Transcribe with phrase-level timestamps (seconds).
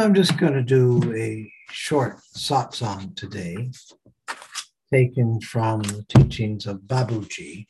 [0.00, 3.72] I'm just going to do a short satsang today,
[4.92, 7.66] taken from the teachings of Babuji.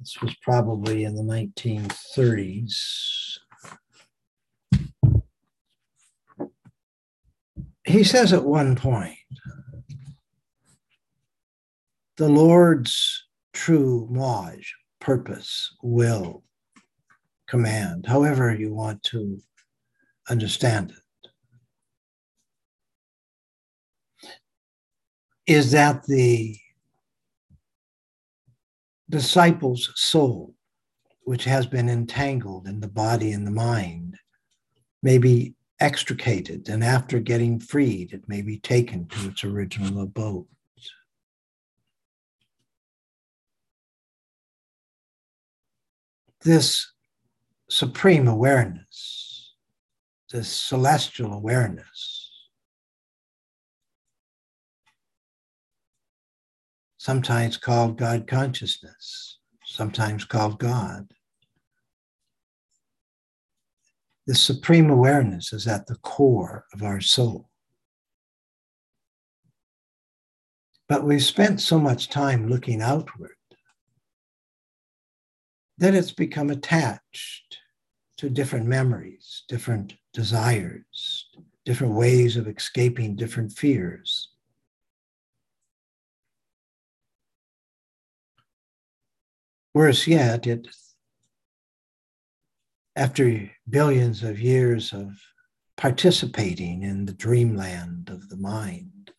[0.00, 3.40] This was probably in the 1930s.
[7.84, 9.18] He says at one point,
[12.16, 14.64] the Lord's true Mauj,
[14.98, 16.42] purpose, will,
[17.46, 19.42] command, however you want to
[20.28, 21.30] understand it,
[25.46, 26.56] is that the
[29.10, 30.54] disciple's soul,
[31.22, 34.16] which has been entangled in the body and the mind,
[35.02, 40.46] may be extricated, and after getting freed, it may be taken to its original abode.
[46.42, 46.92] This
[47.68, 49.27] supreme awareness,
[50.30, 52.30] this celestial awareness,
[56.98, 61.10] sometimes called God consciousness, sometimes called God.
[64.26, 67.48] The supreme awareness is at the core of our soul.
[70.86, 73.32] But we've spent so much time looking outward
[75.78, 77.58] that it's become attached
[78.18, 81.28] to different memories, different desires,
[81.64, 84.30] different ways of escaping different fears.
[89.74, 90.68] Worse yet, it
[92.96, 95.16] after billions of years of
[95.76, 99.12] participating in the dreamland of the mind,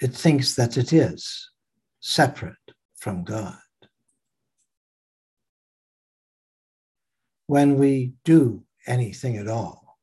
[0.00, 1.48] it thinks that it is
[2.00, 2.56] separate
[2.96, 3.56] from God.
[7.46, 9.98] When we do anything at all,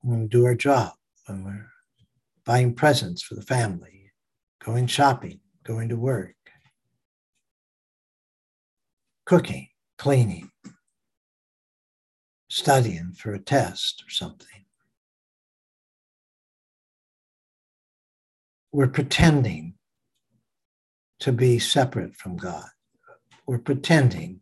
[0.00, 0.92] when we do our job,
[1.26, 1.68] when we're
[2.44, 4.12] buying presents for the family,
[4.64, 6.34] going shopping, going to work,
[9.26, 10.50] cooking, cleaning,
[12.48, 14.64] studying for a test or something.
[18.72, 19.74] We're pretending
[21.20, 22.68] to be separate from God.
[23.46, 24.40] We're pretending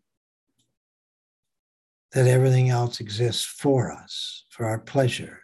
[2.14, 5.40] that everything else exists for us, for our pleasure.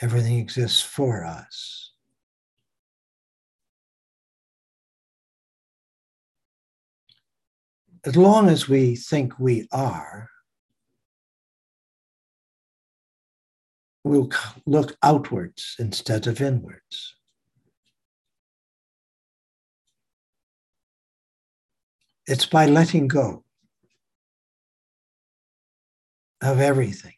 [0.00, 1.92] Everything exists for us.
[8.04, 10.28] as long as we think we are,
[14.04, 14.30] we'll
[14.66, 17.14] look outwards instead of inwards.
[22.26, 23.44] It's by letting go
[26.40, 27.14] of everything.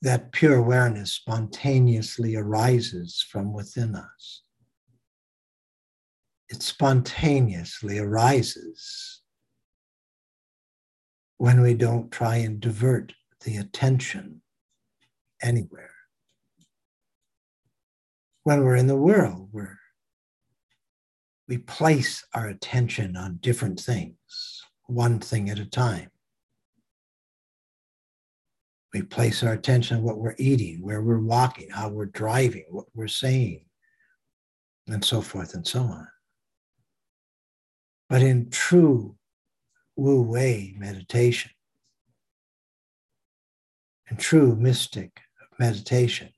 [0.00, 4.42] That pure awareness spontaneously arises from within us
[6.48, 9.20] it spontaneously arises
[11.36, 13.12] when we don't try and divert
[13.44, 14.40] the attention
[15.42, 15.90] anywhere.
[18.48, 19.78] When we're in the world, we're,
[21.48, 24.16] we place our attention on different things,
[24.86, 26.08] one thing at a time.
[28.94, 32.86] We place our attention on what we're eating, where we're walking, how we're driving, what
[32.94, 33.66] we're saying,
[34.86, 36.08] and so forth and so on.
[38.08, 39.14] But in true
[39.94, 41.50] Wu Wei meditation,
[44.10, 45.20] in true mystic
[45.58, 46.30] meditation,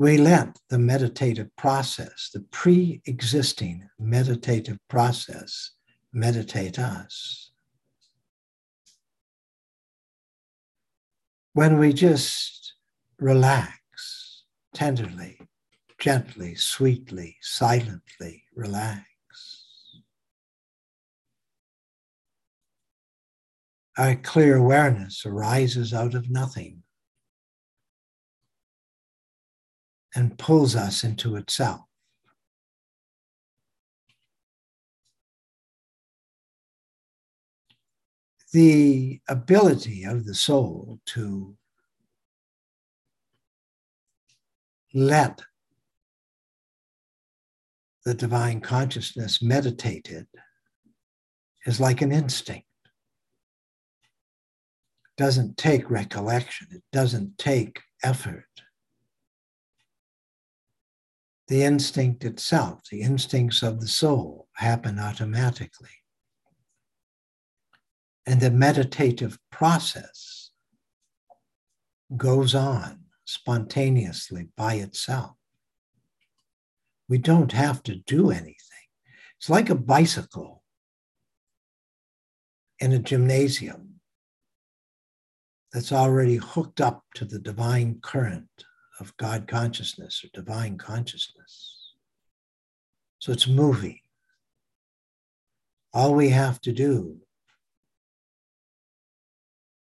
[0.00, 5.72] we let the meditative process, the pre existing meditative process,
[6.10, 7.50] meditate us.
[11.52, 12.72] When we just
[13.18, 15.38] relax tenderly,
[15.98, 19.04] gently, sweetly, silently relax.
[23.98, 26.79] Our clear awareness arises out of nothing
[30.14, 31.80] and pulls us into itself.
[38.52, 41.56] The ability of the soul to
[44.92, 45.40] let
[48.04, 50.26] the divine consciousness meditated
[51.64, 52.66] is like an instinct
[55.20, 58.46] doesn't take recollection, it doesn't take effort.
[61.50, 65.90] The instinct itself, the instincts of the soul, happen automatically.
[68.24, 70.52] And the meditative process
[72.16, 75.34] goes on spontaneously by itself.
[77.08, 78.56] We don't have to do anything.
[79.36, 80.62] It's like a bicycle
[82.78, 84.00] in a gymnasium
[85.72, 88.48] that's already hooked up to the divine current
[89.00, 91.94] of God consciousness or divine consciousness.
[93.18, 93.98] So it's moving.
[95.92, 97.16] All we have to do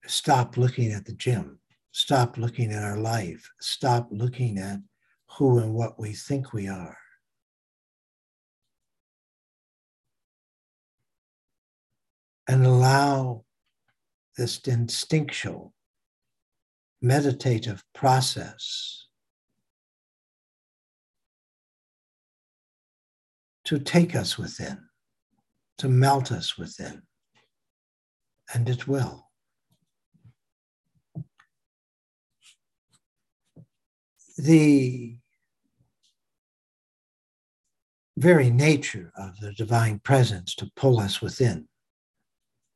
[0.04, 1.60] is stop looking at the gym,
[1.92, 4.80] stop looking at our life, stop looking at
[5.38, 6.98] who and what we think we are.
[12.48, 13.46] And allow
[14.38, 15.73] this instinctual
[17.04, 19.08] meditative process
[23.66, 24.78] to take us within,
[25.78, 27.02] to melt us within,
[28.54, 29.30] and it will.
[34.38, 35.18] The
[38.16, 41.68] very nature of the divine presence to pull us within,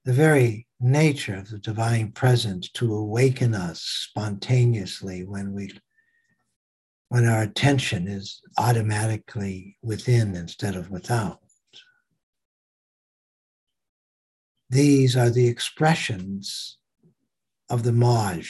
[0.03, 5.71] the very nature of the divine presence to awaken us spontaneously when we
[7.09, 11.39] when our attention is automatically within instead of without.
[14.69, 16.77] These are the expressions
[17.69, 18.49] of the Mauj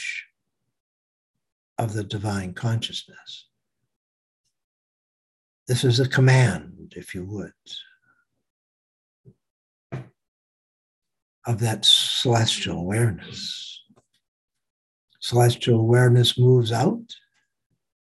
[1.78, 3.46] of the divine consciousness.
[5.68, 7.52] This is a command, if you would.
[11.48, 13.82] Of that celestial awareness.
[15.18, 17.16] Celestial awareness moves out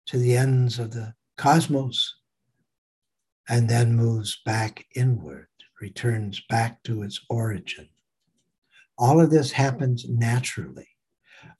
[0.07, 2.17] to the ends of the cosmos
[3.47, 5.49] and then moves back inward,
[5.79, 7.87] returns back to its origin.
[8.97, 10.89] All of this happens naturally.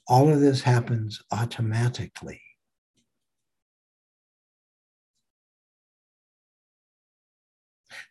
[0.09, 2.41] All of this happens automatically.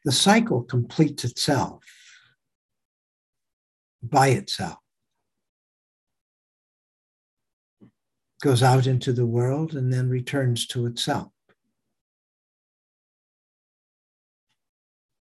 [0.05, 1.83] The cycle completes itself
[4.03, 4.77] by itself.
[8.41, 11.29] Goes out into the world and then returns to itself.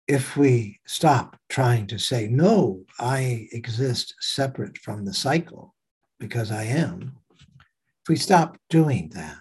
[0.08, 5.74] If we stop trying to say, no, I exist separate from the cycle
[6.20, 9.38] because I am, if we stop doing that,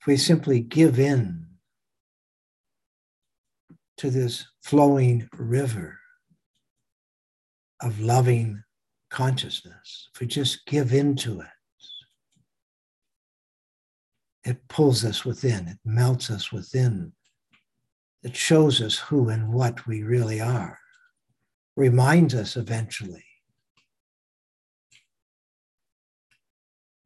[0.00, 1.46] if we simply give in
[3.98, 5.97] to this flowing river
[7.80, 8.62] of loving
[9.10, 11.46] consciousness, if we just give into it,
[14.44, 17.12] it pulls us within, it melts us within,
[18.22, 20.78] it shows us who and what we really are,
[21.76, 23.24] reminds us eventually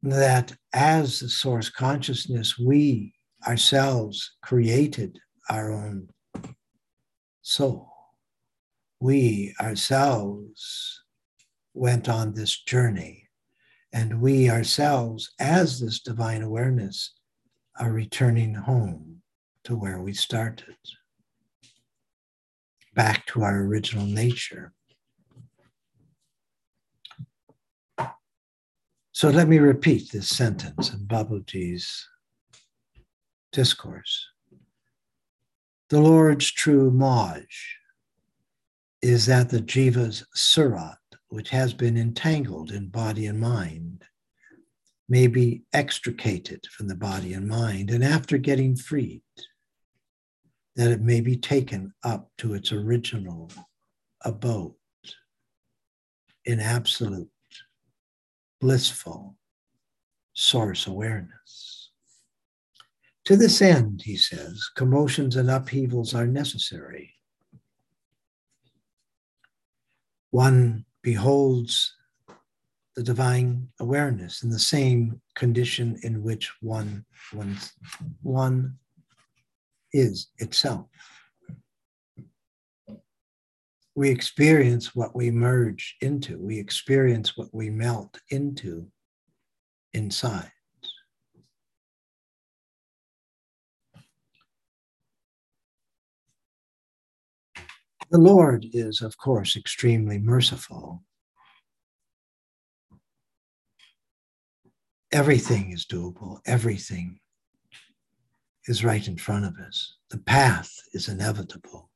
[0.01, 3.13] that as the source consciousness, we
[3.47, 5.17] ourselves created
[5.49, 6.09] our own
[7.41, 7.92] soul
[9.03, 11.03] we ourselves
[11.73, 13.27] went on this journey,
[13.91, 17.11] and we ourselves, as this divine awareness,
[17.77, 19.21] are returning home
[19.65, 20.77] to where we started,
[22.95, 24.71] back to our original nature.
[29.11, 32.07] So let me repeat this sentence in Babaji's
[33.51, 34.29] discourse.
[35.89, 37.43] The Lord's true Mauj
[39.03, 44.01] is that the jiva's surat, which has been entangled in body and mind,
[45.09, 49.21] may be extricated from the body and mind, and after getting freed,
[50.77, 53.51] that it may be taken up to its original
[54.23, 54.73] abode
[56.45, 57.29] in absolute,
[58.61, 59.35] blissful
[60.31, 61.91] source awareness.
[63.25, 67.13] To this end, he says, commotions and upheavals are necessary
[70.33, 71.93] one beholds
[72.95, 77.05] the divine awareness in the same condition in which one,
[78.23, 78.73] one,
[79.93, 80.87] is itself.
[83.93, 88.87] We experience what we merge into, we experience what we melt into
[89.93, 90.51] inside.
[98.13, 101.01] The Lord is, of course, extremely merciful.
[105.11, 107.19] Everything is doable, everything
[108.67, 109.95] is right in front of us.
[110.11, 111.89] The path is inevitable.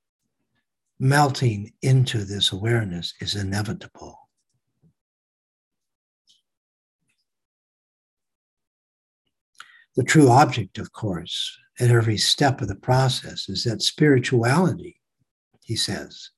[0.99, 4.17] Melting into this awareness is inevitable.
[9.95, 14.96] The true object, of course, at every step of the process is that spirituality,
[15.67, 16.31] he says,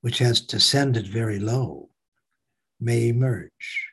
[0.00, 1.88] which has descended very low,
[2.80, 3.86] may emerge.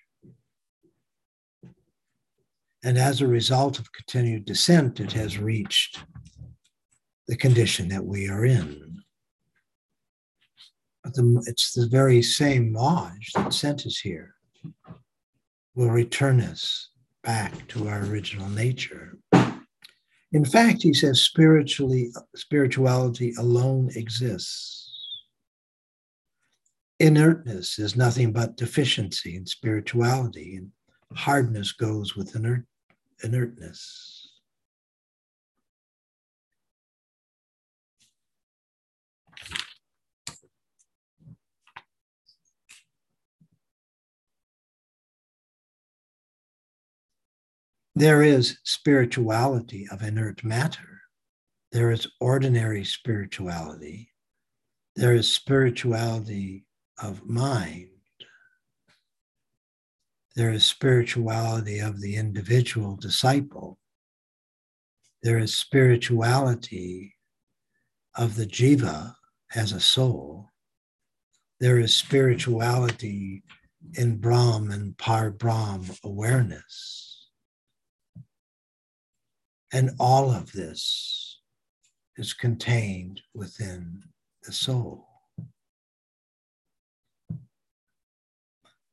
[2.84, 6.04] And as a result of continued descent, it has reached
[7.28, 8.98] the condition that we are in.
[11.04, 14.34] But the, it's the very same Mauj that sent us here
[15.76, 16.90] will return us
[17.24, 19.20] back to our original nature.
[20.32, 24.79] In fact, he says spiritually, spirituality alone exists.
[27.00, 30.72] Inertness is nothing but deficiency in spirituality, and
[31.14, 32.66] hardness goes with inert,
[33.24, 34.26] inertness.
[47.96, 51.02] There is spirituality of inert matter.
[51.72, 54.12] There is ordinary spirituality.
[54.96, 56.66] There is spirituality
[57.02, 57.90] of mind.
[60.36, 63.78] There is spirituality of the individual disciple.
[65.22, 67.16] There is spirituality
[68.16, 69.16] of the jiva
[69.54, 70.50] as a soul.
[71.60, 73.44] There is spirituality
[73.96, 77.28] in Brahm and Par Brahm awareness.
[79.74, 81.42] And all of this
[82.18, 84.04] is contained within
[84.44, 85.09] the soul.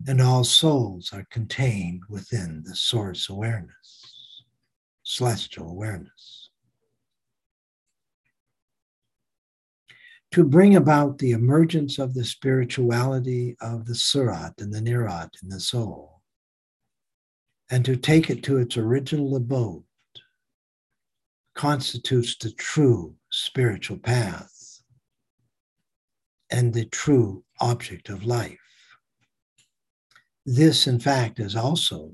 [0.09, 4.45] And all souls are contained within the source awareness,
[5.03, 6.51] celestial awareness.
[10.33, 15.49] To bring about the emergence of the spirituality of the Surat and the Nirat in
[15.49, 16.23] the soul,
[17.71, 19.83] and to take it to its original abode
[21.55, 24.83] constitutes the true spiritual path
[26.51, 28.65] and the true object of life.
[30.49, 32.12] This, in fact, is also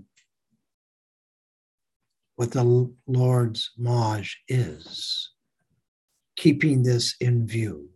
[2.37, 5.33] what the Lord's Mauj is,
[6.37, 7.91] keeping this in view.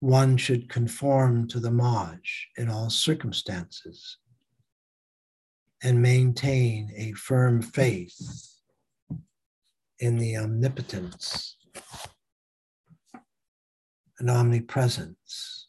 [0.00, 2.20] One should conform to the Mauj
[2.58, 4.18] in all circumstances
[5.82, 8.20] and maintain a firm faith
[10.00, 11.56] in the omnipotence
[14.18, 15.61] and omnipresence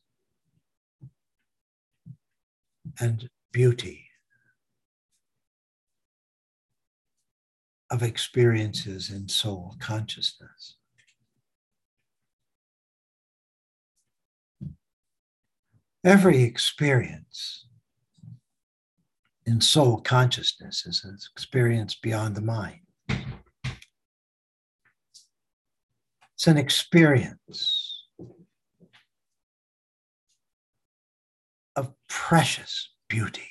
[2.99, 4.07] and beauty
[7.89, 10.75] of experiences in soul consciousness.
[16.03, 17.65] Every experience
[19.45, 22.79] in soul consciousness is an experience beyond the mind.
[26.33, 28.07] It's an experience
[31.75, 33.49] of precious beauty.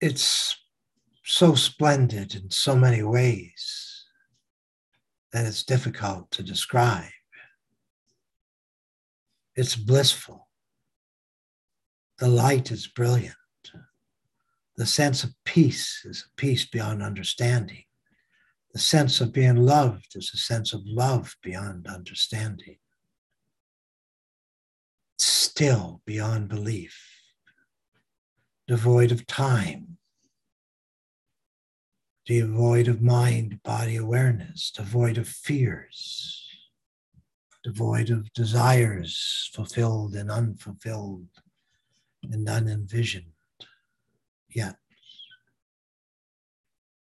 [0.00, 0.56] It's
[1.24, 4.04] so splendid in so many ways
[5.32, 7.10] that it's difficult to describe.
[9.56, 10.48] It's blissful.
[12.18, 13.34] The light is brilliant.
[14.76, 17.82] The sense of peace is a peace beyond understanding.
[18.72, 22.76] The sense of being loved is a sense of love beyond understanding,
[25.58, 26.96] still beyond belief,
[28.68, 29.98] devoid of time,
[32.24, 36.48] devoid of mind body awareness, devoid of fears,
[37.64, 41.26] devoid of desires fulfilled and unfulfilled
[42.22, 43.32] and unenvisioned
[44.48, 44.76] yet.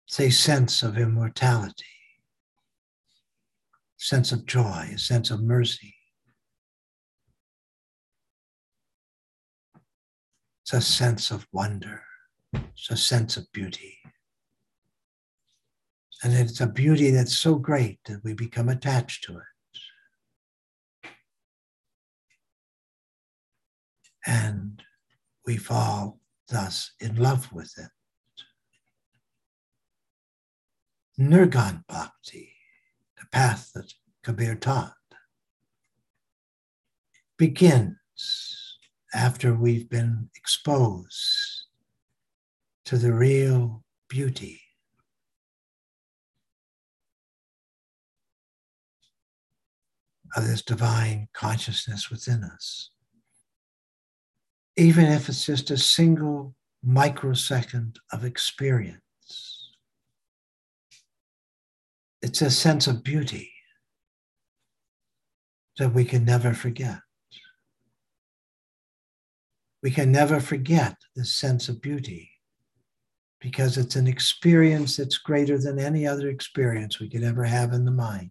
[0.08, 1.84] It's a sense of immortality,
[3.96, 5.94] sense of joy, a sense of mercy.
[10.72, 12.02] It's a sense of wonder.
[12.54, 13.98] It's a sense of beauty.
[16.22, 21.10] And it's a beauty that's so great that we become attached to it.
[24.26, 24.82] And
[25.44, 27.90] we fall thus in love with it.
[31.22, 32.54] Nirgun Bhakti,
[33.18, 34.94] the path that Kabir taught,
[37.36, 38.61] begins
[39.14, 41.66] after we've been exposed
[42.84, 44.60] to the real beauty.
[50.34, 52.90] Of this divine consciousness within us.
[54.78, 59.76] Even if it's just a single microsecond of experience,
[62.22, 63.52] it's a sense of beauty
[65.78, 67.00] that we can never forget.
[69.82, 72.30] We can never forget this sense of beauty
[73.40, 77.84] because it's an experience that's greater than any other experience we could ever have in
[77.84, 78.30] the mind.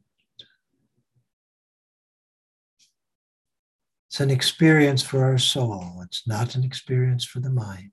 [4.08, 7.92] It's an experience for our soul, it's not an experience for the mind.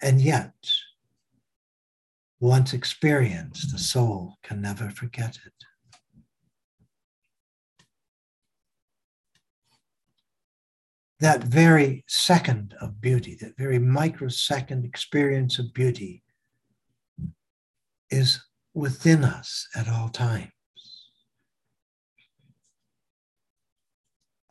[0.00, 0.54] And yet,
[2.40, 5.52] once experienced, the soul can never forget it.
[11.20, 16.22] That very second of beauty, that very microsecond experience of beauty
[18.10, 18.40] is
[18.74, 20.50] within us at all times.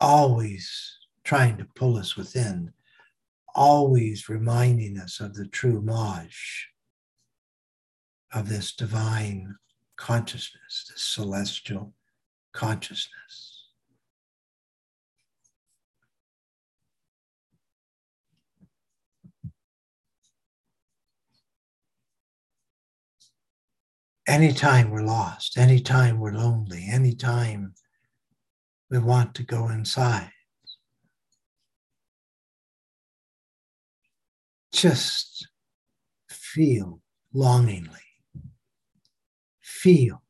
[0.00, 2.72] Always trying to pull us within,
[3.54, 6.64] always reminding us of the true Mauj,
[8.32, 9.54] of this divine
[9.96, 11.94] consciousness, this celestial
[12.52, 13.53] consciousness.
[24.26, 27.74] Anytime we're lost, anytime we're lonely, anytime
[28.90, 30.30] we want to go inside.
[34.72, 35.48] Just
[36.28, 37.00] feel
[37.32, 38.00] longingly,
[39.60, 40.22] feel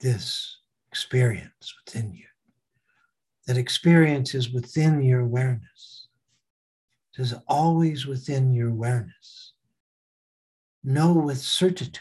[0.00, 2.26] this experience within you.
[3.46, 6.08] That experience is within your awareness.
[7.16, 9.52] It is always within your awareness.
[10.82, 12.00] Know with certitude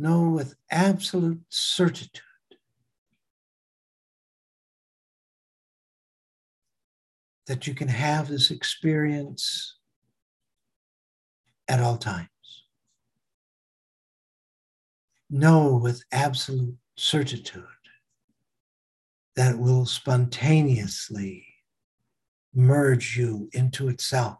[0.00, 2.22] know with absolute certitude
[7.46, 9.76] that you can have this experience
[11.68, 12.28] at all times.
[15.28, 17.64] Know with absolute certitude
[19.36, 21.44] that will spontaneously
[22.54, 24.38] merge you into itself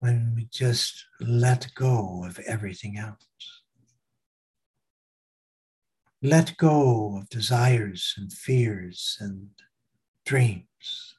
[0.00, 3.62] when we just let go of everything else.
[6.22, 9.50] Let go of desires and fears and
[10.26, 11.14] dreams.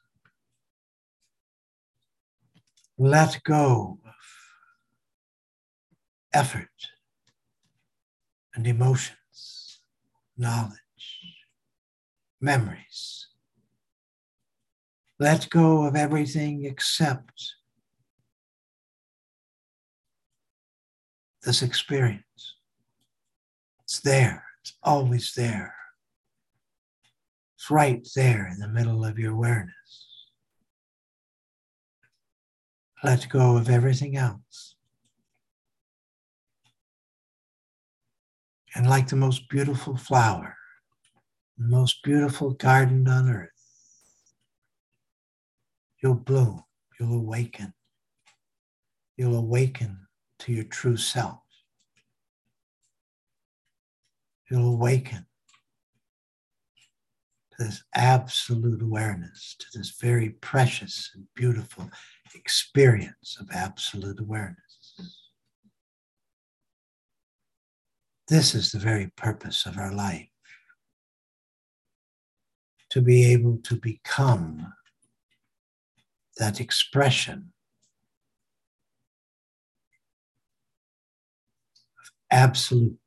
[2.98, 4.14] Let go of
[6.32, 6.68] effort
[8.54, 9.80] and emotions,
[10.36, 10.78] knowledge,
[12.40, 13.28] memories.
[15.18, 17.54] Let go of everything except
[21.42, 22.56] this experience.
[23.82, 25.74] It's there, it's always there.
[27.56, 29.72] It's right there in the middle of your awareness.
[33.04, 34.76] Let go of everything else.
[38.74, 40.56] And like the most beautiful flower,
[41.58, 43.50] the most beautiful garden on earth,
[46.02, 46.64] you'll bloom,
[46.98, 47.74] you'll awaken.
[49.16, 49.98] You'll awaken
[50.42, 51.38] to your true self.
[54.50, 55.24] You'll awaken
[57.52, 61.88] to this absolute awareness, to this very precious and beautiful
[62.34, 64.58] experience of absolute awareness.
[68.26, 70.28] This is the very purpose of our life
[72.90, 74.72] to be able to become
[76.38, 77.51] that expression
[82.32, 82.98] absolute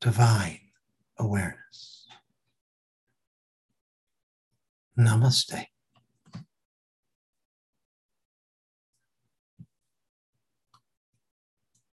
[0.00, 0.60] divine
[1.18, 2.06] awareness.
[4.98, 5.71] Namaste.